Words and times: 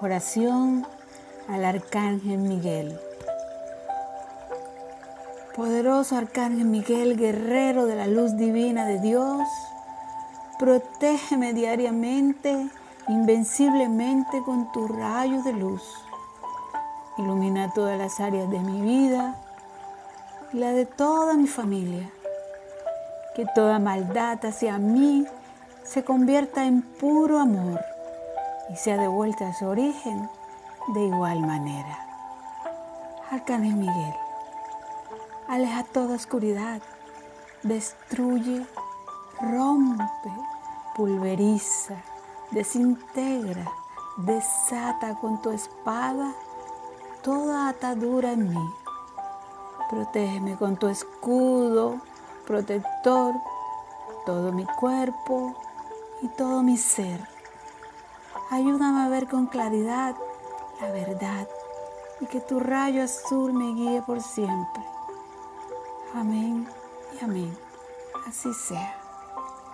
Oración 0.00 0.86
al 1.48 1.64
Arcángel 1.64 2.38
Miguel. 2.38 2.96
Poderoso 5.56 6.16
Arcángel 6.16 6.66
Miguel, 6.66 7.16
guerrero 7.16 7.86
de 7.86 7.96
la 7.96 8.06
luz 8.06 8.36
divina 8.36 8.86
de 8.86 9.00
Dios, 9.00 9.42
protégeme 10.56 11.52
diariamente, 11.52 12.70
invenciblemente 13.08 14.40
con 14.44 14.70
tu 14.70 14.86
rayo 14.86 15.42
de 15.42 15.54
luz. 15.54 15.82
Ilumina 17.16 17.72
todas 17.74 17.98
las 17.98 18.20
áreas 18.20 18.48
de 18.48 18.60
mi 18.60 18.80
vida 18.80 19.34
y 20.52 20.58
la 20.58 20.70
de 20.70 20.86
toda 20.86 21.34
mi 21.34 21.48
familia. 21.48 22.08
Que 23.34 23.46
toda 23.52 23.80
maldad 23.80 24.38
hacia 24.46 24.78
mí 24.78 25.26
se 25.82 26.04
convierta 26.04 26.66
en 26.66 26.82
puro 26.82 27.40
amor 27.40 27.80
sea 28.78 28.96
devuelta 28.96 29.48
a 29.48 29.54
su 29.54 29.66
origen 29.66 30.30
de 30.94 31.04
igual 31.04 31.40
manera. 31.40 32.06
Arcángel 33.30 33.74
Miguel, 33.74 34.14
aleja 35.48 35.84
toda 35.84 36.14
oscuridad, 36.14 36.80
destruye, 37.62 38.66
rompe, 39.40 40.30
pulveriza, 40.94 41.96
desintegra, 42.52 43.70
desata 44.16 45.14
con 45.16 45.42
tu 45.42 45.50
espada 45.50 46.32
toda 47.22 47.68
atadura 47.68 48.32
en 48.32 48.48
mí. 48.48 48.74
Protégeme 49.90 50.56
con 50.56 50.76
tu 50.76 50.88
escudo 50.88 52.00
protector, 52.46 53.34
todo 54.24 54.52
mi 54.52 54.64
cuerpo 54.64 55.54
y 56.22 56.28
todo 56.28 56.62
mi 56.62 56.78
ser. 56.78 57.20
Ayúdame 58.50 59.02
a 59.02 59.08
ver 59.08 59.28
con 59.28 59.46
claridad 59.46 60.16
la 60.80 60.90
verdad 60.90 61.46
y 62.20 62.26
que 62.26 62.40
tu 62.40 62.60
rayo 62.60 63.02
azul 63.02 63.52
me 63.52 63.74
guíe 63.74 64.02
por 64.02 64.22
siempre. 64.22 64.82
Amén 66.14 66.66
y 67.14 67.24
amén. 67.24 67.56
Así 68.26 68.52
sea. 68.54 69.07